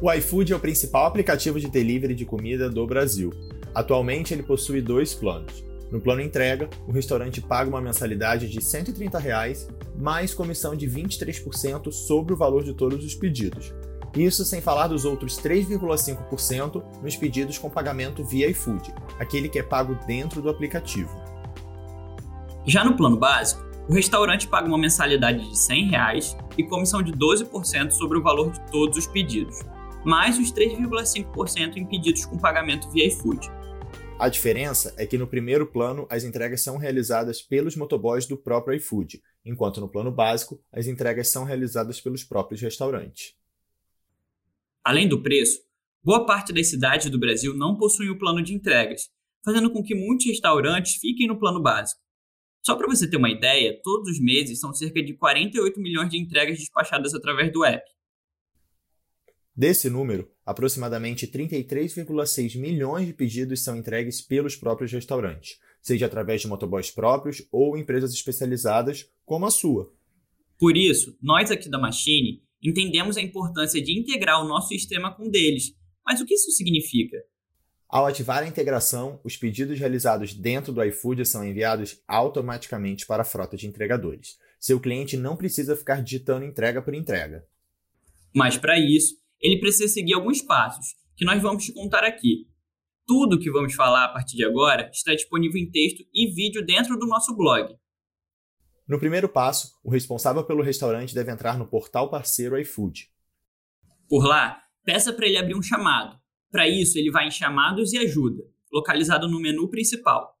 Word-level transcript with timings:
O 0.00 0.12
iFood 0.12 0.52
é 0.52 0.56
o 0.56 0.60
principal 0.60 1.06
aplicativo 1.06 1.58
de 1.58 1.70
delivery 1.70 2.14
de 2.14 2.26
comida 2.26 2.68
do 2.68 2.86
Brasil. 2.86 3.32
Atualmente 3.74 4.34
ele 4.34 4.42
possui 4.42 4.82
dois 4.82 5.14
planos. 5.14 5.64
No 5.90 5.98
plano 5.98 6.20
entrega, 6.20 6.68
o 6.86 6.92
restaurante 6.92 7.40
paga 7.40 7.70
uma 7.70 7.80
mensalidade 7.80 8.46
de 8.46 8.62
130 8.62 9.18
reais, 9.18 9.66
mais 9.98 10.34
comissão 10.34 10.76
de 10.76 10.86
23% 10.86 11.90
sobre 11.90 12.34
o 12.34 12.36
valor 12.36 12.62
de 12.62 12.74
todos 12.74 13.02
os 13.06 13.14
pedidos. 13.14 13.72
Isso 14.14 14.44
sem 14.44 14.60
falar 14.60 14.88
dos 14.88 15.06
outros 15.06 15.38
3,5% 15.38 16.82
nos 17.02 17.16
pedidos 17.16 17.56
com 17.56 17.70
pagamento 17.70 18.22
via 18.22 18.50
iFood, 18.50 18.92
aquele 19.18 19.48
que 19.48 19.58
é 19.58 19.62
pago 19.62 19.96
dentro 20.06 20.42
do 20.42 20.50
aplicativo. 20.50 21.10
Já 22.66 22.84
no 22.84 22.96
plano 22.96 23.16
básico, 23.16 23.64
o 23.88 23.94
restaurante 23.94 24.46
paga 24.46 24.68
uma 24.68 24.76
mensalidade 24.76 25.48
de 25.48 25.56
100 25.56 25.88
reais 25.88 26.36
e 26.58 26.64
comissão 26.64 27.02
de 27.02 27.12
12% 27.12 27.92
sobre 27.92 28.18
o 28.18 28.22
valor 28.22 28.50
de 28.50 28.60
todos 28.70 28.98
os 28.98 29.06
pedidos, 29.06 29.60
mais 30.06 30.38
os 30.38 30.52
3,5% 30.52 31.76
em 31.76 31.84
pedidos 31.84 32.24
com 32.24 32.38
pagamento 32.38 32.88
via 32.90 33.08
iFood. 33.08 33.50
A 34.20 34.28
diferença 34.28 34.94
é 34.96 35.04
que 35.04 35.18
no 35.18 35.26
primeiro 35.26 35.66
plano 35.66 36.06
as 36.08 36.22
entregas 36.22 36.62
são 36.62 36.76
realizadas 36.76 37.42
pelos 37.42 37.74
motoboys 37.74 38.24
do 38.24 38.36
próprio 38.36 38.76
iFood, 38.76 39.20
enquanto 39.44 39.80
no 39.80 39.88
plano 39.88 40.12
básico 40.12 40.62
as 40.72 40.86
entregas 40.86 41.28
são 41.32 41.42
realizadas 41.42 42.00
pelos 42.00 42.22
próprios 42.22 42.60
restaurantes. 42.60 43.34
Além 44.84 45.08
do 45.08 45.20
preço, 45.20 45.58
boa 46.04 46.24
parte 46.24 46.52
das 46.52 46.68
cidades 46.68 47.10
do 47.10 47.18
Brasil 47.18 47.52
não 47.56 47.76
possuem 47.76 48.08
o 48.08 48.18
plano 48.18 48.40
de 48.40 48.54
entregas, 48.54 49.10
fazendo 49.44 49.72
com 49.72 49.82
que 49.82 49.96
muitos 49.96 50.26
restaurantes 50.26 50.94
fiquem 51.00 51.26
no 51.26 51.38
plano 51.38 51.60
básico. 51.60 52.00
Só 52.64 52.76
para 52.76 52.86
você 52.86 53.10
ter 53.10 53.16
uma 53.16 53.30
ideia, 53.30 53.80
todos 53.82 54.12
os 54.12 54.20
meses 54.20 54.60
são 54.60 54.72
cerca 54.72 55.02
de 55.02 55.14
48 55.14 55.80
milhões 55.80 56.10
de 56.10 56.16
entregas 56.16 56.58
despachadas 56.58 57.12
através 57.12 57.52
do 57.52 57.64
app. 57.64 57.95
Desse 59.56 59.88
número, 59.88 60.30
aproximadamente 60.44 61.26
33,6 61.26 62.60
milhões 62.60 63.06
de 63.06 63.14
pedidos 63.14 63.64
são 63.64 63.74
entregues 63.74 64.20
pelos 64.20 64.54
próprios 64.54 64.92
restaurantes, 64.92 65.58
seja 65.80 66.04
através 66.04 66.42
de 66.42 66.48
motoboys 66.48 66.90
próprios 66.90 67.42
ou 67.50 67.78
empresas 67.78 68.12
especializadas 68.12 69.08
como 69.24 69.46
a 69.46 69.50
sua. 69.50 69.90
Por 70.58 70.76
isso, 70.76 71.16
nós 71.22 71.50
aqui 71.50 71.70
da 71.70 71.78
Machine 71.78 72.42
entendemos 72.62 73.16
a 73.16 73.22
importância 73.22 73.80
de 73.80 73.98
integrar 73.98 74.44
o 74.44 74.48
nosso 74.48 74.68
sistema 74.68 75.14
com 75.14 75.30
deles. 75.30 75.74
Mas 76.04 76.20
o 76.20 76.26
que 76.26 76.34
isso 76.34 76.50
significa? 76.50 77.16
Ao 77.88 78.04
ativar 78.04 78.42
a 78.42 78.46
integração, 78.46 79.20
os 79.24 79.38
pedidos 79.38 79.78
realizados 79.78 80.34
dentro 80.34 80.70
do 80.70 80.84
iFood 80.84 81.24
são 81.24 81.46
enviados 81.46 82.02
automaticamente 82.06 83.06
para 83.06 83.22
a 83.22 83.24
frota 83.24 83.56
de 83.56 83.66
entregadores. 83.66 84.36
Seu 84.60 84.78
cliente 84.78 85.16
não 85.16 85.34
precisa 85.34 85.76
ficar 85.76 86.02
digitando 86.02 86.44
entrega 86.44 86.82
por 86.82 86.94
entrega. 86.94 87.46
Mas 88.34 88.58
para 88.58 88.78
isso, 88.78 89.16
ele 89.40 89.60
precisa 89.60 89.88
seguir 89.92 90.14
alguns 90.14 90.42
passos, 90.42 90.94
que 91.16 91.24
nós 91.24 91.40
vamos 91.40 91.64
te 91.64 91.72
contar 91.72 92.04
aqui. 92.04 92.46
Tudo 93.06 93.38
que 93.38 93.50
vamos 93.50 93.74
falar 93.74 94.04
a 94.04 94.08
partir 94.08 94.36
de 94.36 94.44
agora 94.44 94.90
está 94.92 95.14
disponível 95.14 95.60
em 95.60 95.70
texto 95.70 96.04
e 96.12 96.26
vídeo 96.32 96.64
dentro 96.64 96.98
do 96.98 97.06
nosso 97.06 97.36
blog. 97.36 97.74
No 98.86 98.98
primeiro 98.98 99.28
passo, 99.28 99.78
o 99.82 99.90
responsável 99.90 100.44
pelo 100.44 100.62
restaurante 100.62 101.14
deve 101.14 101.32
entrar 101.32 101.58
no 101.58 101.66
portal 101.66 102.10
parceiro 102.10 102.58
iFood. 102.58 103.10
Por 104.08 104.24
lá, 104.24 104.62
peça 104.84 105.12
para 105.12 105.26
ele 105.26 105.36
abrir 105.36 105.56
um 105.56 105.62
chamado. 105.62 106.18
Para 106.50 106.68
isso, 106.68 106.96
ele 106.96 107.10
vai 107.10 107.26
em 107.26 107.30
Chamados 107.30 107.92
e 107.92 107.98
Ajuda, 107.98 108.44
localizado 108.72 109.28
no 109.28 109.40
menu 109.40 109.68
principal. 109.68 110.36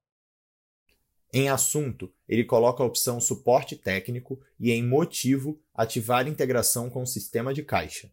Em 1.32 1.48
Assunto, 1.48 2.12
ele 2.28 2.44
coloca 2.44 2.82
a 2.82 2.86
opção 2.86 3.20
Suporte 3.20 3.76
Técnico 3.76 4.40
e 4.58 4.70
em 4.70 4.86
Motivo, 4.86 5.60
ativar 5.74 6.28
integração 6.28 6.88
com 6.88 7.02
o 7.02 7.06
sistema 7.06 7.52
de 7.52 7.62
caixa. 7.62 8.10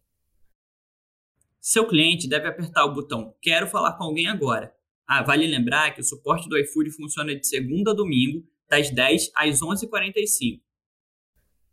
Seu 1.66 1.88
cliente 1.88 2.28
deve 2.28 2.46
apertar 2.46 2.84
o 2.84 2.92
botão 2.92 3.34
Quero 3.40 3.66
falar 3.66 3.94
com 3.94 4.04
alguém 4.04 4.26
agora. 4.26 4.70
Ah, 5.06 5.22
vale 5.22 5.46
lembrar 5.46 5.94
que 5.94 6.00
o 6.02 6.04
suporte 6.04 6.46
do 6.46 6.58
iFood 6.58 6.90
funciona 6.90 7.34
de 7.34 7.46
segunda 7.46 7.92
a 7.92 7.94
domingo, 7.94 8.46
das 8.68 8.90
10 8.90 9.30
às 9.34 9.60
11h45. 9.60 10.60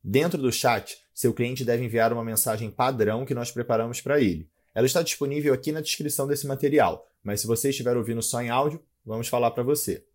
Dentro 0.02 0.42
do 0.42 0.50
chat, 0.50 0.98
seu 1.14 1.34
cliente 1.34 1.66
deve 1.66 1.84
enviar 1.84 2.14
uma 2.14 2.24
mensagem 2.24 2.72
padrão 2.72 3.26
que 3.26 3.34
nós 3.34 3.52
preparamos 3.52 4.00
para 4.00 4.22
ele. 4.22 4.50
Ela 4.74 4.86
está 4.86 5.02
disponível 5.02 5.54
aqui 5.54 5.74
na 5.74 5.82
descrição 5.82 6.26
desse 6.26 6.48
material, 6.48 7.06
mas 7.22 7.42
se 7.42 7.48
você 7.48 7.70
estiver 7.70 7.98
ouvindo 7.98 8.22
só 8.22 8.42
em 8.42 8.50
áudio, 8.50 8.82
vamos 9.06 9.28
falar 9.28 9.52
para 9.52 9.62
você. 9.62 10.08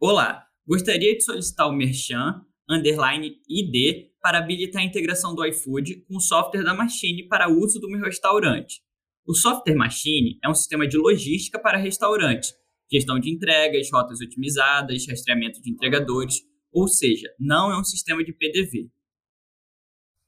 Olá, 0.00 0.48
gostaria 0.66 1.16
de 1.16 1.22
solicitar 1.22 1.68
o 1.68 1.72
Merchan 1.72 2.44
underline 2.68 3.38
ID 3.48 4.10
para 4.20 4.38
habilitar 4.38 4.82
a 4.82 4.84
integração 4.84 5.34
do 5.34 5.44
iFood 5.46 6.04
com 6.08 6.16
o 6.16 6.20
software 6.20 6.64
da 6.64 6.74
Machine 6.74 7.28
para 7.28 7.48
uso 7.48 7.78
do 7.78 7.88
meu 7.88 8.00
restaurante. 8.00 8.80
O 9.26 9.34
software 9.34 9.76
Machine 9.76 10.38
é 10.42 10.48
um 10.48 10.54
sistema 10.54 10.86
de 10.86 10.96
logística 10.96 11.58
para 11.58 11.78
restaurantes, 11.78 12.52
gestão 12.90 13.18
de 13.18 13.30
entregas, 13.30 13.88
rotas 13.92 14.20
otimizadas, 14.20 15.06
rastreamento 15.08 15.60
de 15.60 15.70
entregadores, 15.70 16.42
ou 16.72 16.88
seja, 16.88 17.28
não 17.38 17.70
é 17.72 17.78
um 17.78 17.84
sistema 17.84 18.22
de 18.22 18.32
PDV. 18.32 18.90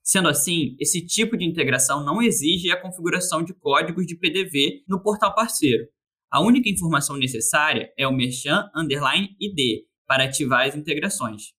Sendo 0.03 0.29
assim, 0.29 0.75
esse 0.81 1.05
tipo 1.05 1.37
de 1.37 1.45
integração 1.45 2.05
não 2.05 2.23
exige 2.23 2.71
a 2.71 2.81
configuração 2.81 3.45
de 3.45 3.53
códigos 3.53 4.07
de 4.07 4.17
PDV 4.17 4.85
no 4.89 5.03
portal 5.03 5.35
parceiro. 5.35 5.87
A 6.31 6.41
única 6.41 6.69
informação 6.69 7.17
necessária 7.17 7.93
é 7.97 8.07
o 8.07 8.13
merchan 8.13 8.71
underline 8.75 9.37
ID 9.41 9.85
para 10.07 10.25
ativar 10.25 10.67
as 10.67 10.75
integrações. 10.75 11.58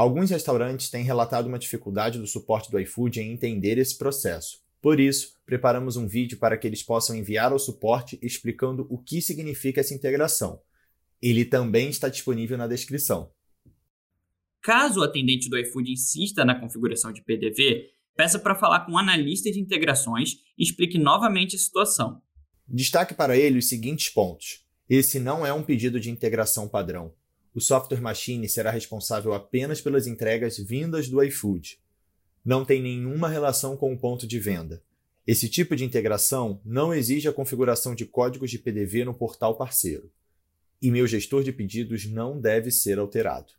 Alguns 0.00 0.30
restaurantes 0.30 0.88
têm 0.88 1.04
relatado 1.04 1.46
uma 1.46 1.58
dificuldade 1.58 2.18
do 2.18 2.26
suporte 2.26 2.70
do 2.70 2.80
iFood 2.80 3.20
em 3.20 3.32
entender 3.32 3.76
esse 3.76 3.98
processo. 3.98 4.64
Por 4.80 4.98
isso, 4.98 5.34
preparamos 5.44 5.94
um 5.94 6.08
vídeo 6.08 6.38
para 6.38 6.56
que 6.56 6.66
eles 6.66 6.82
possam 6.82 7.14
enviar 7.14 7.52
ao 7.52 7.58
suporte 7.58 8.18
explicando 8.22 8.86
o 8.88 8.96
que 8.96 9.20
significa 9.20 9.82
essa 9.82 9.92
integração. 9.92 10.58
Ele 11.20 11.44
também 11.44 11.90
está 11.90 12.08
disponível 12.08 12.56
na 12.56 12.66
descrição. 12.66 13.30
Caso 14.62 15.00
o 15.00 15.02
atendente 15.02 15.50
do 15.50 15.58
iFood 15.58 15.92
insista 15.92 16.46
na 16.46 16.58
configuração 16.58 17.12
de 17.12 17.22
PDV, 17.22 17.90
peça 18.16 18.38
para 18.38 18.54
falar 18.54 18.86
com 18.86 18.92
um 18.92 18.98
analista 18.98 19.52
de 19.52 19.60
integrações 19.60 20.38
e 20.56 20.62
explique 20.62 20.96
novamente 20.96 21.56
a 21.56 21.58
situação. 21.58 22.22
Destaque 22.66 23.12
para 23.12 23.36
ele 23.36 23.58
os 23.58 23.68
seguintes 23.68 24.08
pontos. 24.08 24.64
Esse 24.88 25.20
não 25.20 25.44
é 25.44 25.52
um 25.52 25.62
pedido 25.62 26.00
de 26.00 26.10
integração 26.10 26.66
padrão 26.66 27.12
o 27.54 27.60
software 27.60 28.00
machine 28.00 28.48
será 28.48 28.70
responsável 28.70 29.32
apenas 29.32 29.80
pelas 29.80 30.06
entregas 30.06 30.58
vindas 30.58 31.08
do 31.08 31.22
iFood. 31.22 31.78
Não 32.44 32.64
tem 32.64 32.80
nenhuma 32.80 33.28
relação 33.28 33.76
com 33.76 33.92
o 33.92 33.98
ponto 33.98 34.26
de 34.26 34.38
venda. 34.38 34.82
Esse 35.26 35.48
tipo 35.48 35.76
de 35.76 35.84
integração 35.84 36.60
não 36.64 36.94
exige 36.94 37.28
a 37.28 37.32
configuração 37.32 37.94
de 37.94 38.06
códigos 38.06 38.50
de 38.50 38.58
PDV 38.58 39.04
no 39.04 39.14
portal 39.14 39.56
parceiro. 39.56 40.10
E 40.80 40.90
meu 40.90 41.06
gestor 41.06 41.42
de 41.42 41.52
pedidos 41.52 42.06
não 42.06 42.40
deve 42.40 42.70
ser 42.70 42.98
alterado. 42.98 43.52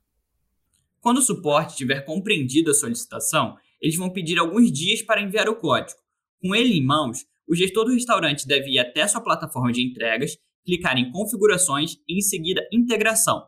Quando 1.00 1.18
o 1.18 1.22
suporte 1.22 1.76
tiver 1.76 2.02
compreendido 2.02 2.72
a 2.72 2.74
solicitação, 2.74 3.56
eles 3.82 3.96
vão 3.96 4.10
pedir 4.10 4.40
alguns 4.40 4.72
dias 4.72 5.02
para 5.02 5.22
enviar 5.22 5.50
o 5.50 5.56
código. 5.56 6.00
Com 6.42 6.56
ele 6.56 6.74
em 6.74 6.84
mãos, 6.84 7.26
o 7.48 7.56
gestor 7.56 7.86
do 7.86 7.94
restaurante 7.94 8.48
deve 8.48 8.72
ir 8.72 8.80
até 8.80 9.08
sua 9.08 9.22
plataforma 9.22 9.72
de 9.72 9.84
entregas, 9.84 10.38
clicar 10.64 10.98
em 10.98 11.12
configurações 11.12 11.98
e 12.08 12.18
em 12.18 12.22
seguida 12.22 12.62
integração, 12.72 13.48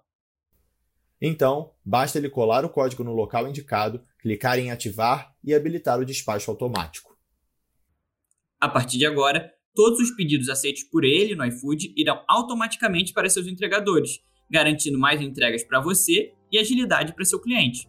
então, 1.26 1.72
basta 1.86 2.18
ele 2.18 2.30
colar 2.30 2.66
o 2.66 2.70
código 2.70 3.02
no 3.02 3.14
local 3.14 3.48
indicado, 3.48 4.04
clicar 4.20 4.60
em 4.60 4.72
ativar 4.72 5.34
e 5.42 5.54
habilitar 5.54 5.98
o 5.98 6.04
despacho 6.04 6.52
automático. 6.52 7.18
A 8.60 8.68
partir 8.68 8.98
de 8.98 9.06
agora, 9.06 9.50
todos 9.74 10.02
os 10.02 10.12
pedidos 10.12 10.50
aceitos 10.50 10.84
por 10.84 11.06
ele 11.06 11.34
no 11.34 11.46
iFood 11.46 11.94
irão 11.96 12.22
automaticamente 12.28 13.14
para 13.14 13.30
seus 13.30 13.48
entregadores, 13.48 14.20
garantindo 14.52 15.00
mais 15.00 15.22
entregas 15.22 15.64
para 15.64 15.80
você 15.80 16.34
e 16.52 16.60
agilidade 16.60 17.14
para 17.14 17.24
seu 17.24 17.40
cliente. 17.40 17.88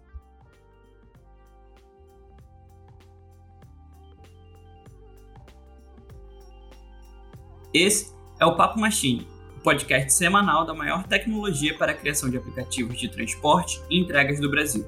Esse 7.75 8.15
é 8.39 8.47
o 8.47 8.57
Papo 8.57 8.79
Machine 8.79 9.34
podcast 9.65 10.13
semanal 10.13 10.67
da 10.67 10.75
maior 10.75 11.05
tecnologia 11.05 11.75
para 11.79 11.93
a 11.93 11.95
criação 11.95 12.29
de 12.29 12.37
aplicativos 12.37 13.01
de 13.01 13.09
transporte 13.09 13.81
e 13.89 13.99
entregas 13.99 14.39
do 14.39 14.51
Brasil. 14.51 14.85